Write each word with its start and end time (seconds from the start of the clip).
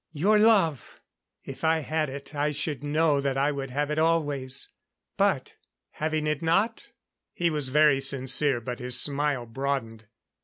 Your 0.13 0.39
love! 0.39 0.99
If 1.45 1.63
I 1.63 1.81
had 1.81 2.09
it, 2.09 2.33
I 2.33 2.49
should 2.49 2.83
know 2.83 3.21
that 3.21 3.37
I 3.37 3.51
would 3.51 3.69
have 3.69 3.91
it 3.91 3.99
always. 3.99 4.67
But 5.15 5.53
having 5.91 6.25
it 6.25 6.41
not" 6.41 6.91
He 7.35 7.51
was 7.51 7.69
very 7.69 7.99
sincere, 8.01 8.59
but 8.61 8.79
his 8.79 8.99
smile 8.99 9.45
broadened. 9.45 10.07